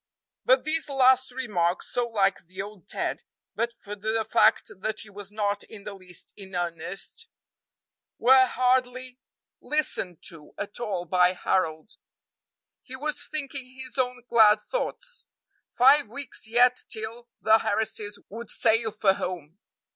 But 0.45 0.63
these 0.63 0.89
last 0.89 1.31
remarks, 1.31 1.93
so 1.93 2.07
like 2.09 2.47
the 2.47 2.59
old 2.59 2.87
Ted, 2.89 3.21
but 3.53 3.71
for 3.83 3.95
the 3.95 4.25
fact 4.25 4.71
that 4.79 5.01
he 5.01 5.11
was 5.11 5.31
not 5.31 5.63
in 5.65 5.83
the 5.83 5.93
least 5.93 6.33
in 6.35 6.55
earnest, 6.55 7.27
were 8.17 8.47
hardly 8.47 9.19
listened 9.61 10.23
to 10.29 10.55
at 10.57 10.79
all 10.79 11.05
by 11.05 11.33
Harold. 11.33 11.97
He 12.81 12.95
was 12.95 13.27
thinking 13.27 13.79
his 13.79 13.95
own 13.99 14.23
glad 14.27 14.63
thoughts. 14.63 15.27
Five 15.69 16.09
weeks 16.09 16.47
yet 16.47 16.79
till 16.89 17.27
the 17.39 17.59
Harrises 17.59 18.17
would 18.27 18.49
sail 18.49 18.89
for 18.89 19.13
home! 19.13 19.59